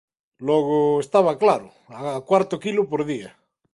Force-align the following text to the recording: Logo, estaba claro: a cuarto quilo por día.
Logo, 0.47 0.77
estaba 1.05 1.39
claro: 1.43 1.67
a 1.99 2.01
cuarto 2.29 2.55
quilo 2.63 2.81
por 2.91 3.01
día. 3.11 3.29